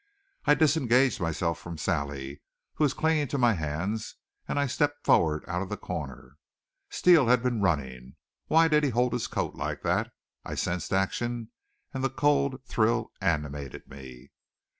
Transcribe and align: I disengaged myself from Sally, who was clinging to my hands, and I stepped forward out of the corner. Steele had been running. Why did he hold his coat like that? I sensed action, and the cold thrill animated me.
I 0.45 0.55
disengaged 0.55 1.21
myself 1.21 1.59
from 1.59 1.77
Sally, 1.77 2.41
who 2.73 2.83
was 2.83 2.95
clinging 2.95 3.27
to 3.27 3.37
my 3.37 3.53
hands, 3.53 4.15
and 4.47 4.57
I 4.57 4.65
stepped 4.65 5.05
forward 5.05 5.45
out 5.47 5.61
of 5.61 5.69
the 5.69 5.77
corner. 5.77 6.37
Steele 6.89 7.27
had 7.27 7.43
been 7.43 7.61
running. 7.61 8.15
Why 8.47 8.67
did 8.67 8.83
he 8.83 8.89
hold 8.89 9.13
his 9.13 9.27
coat 9.27 9.53
like 9.53 9.83
that? 9.83 10.11
I 10.43 10.55
sensed 10.55 10.91
action, 10.91 11.51
and 11.93 12.03
the 12.03 12.09
cold 12.09 12.65
thrill 12.65 13.11
animated 13.21 13.87
me. 13.87 14.31